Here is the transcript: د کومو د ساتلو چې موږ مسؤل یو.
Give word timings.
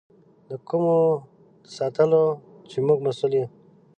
د 0.49 0.51
کومو 0.67 0.95
د 1.63 1.65
ساتلو 1.77 2.23
چې 2.69 2.77
موږ 2.85 2.99
مسؤل 3.07 3.31
یو. 3.39 3.47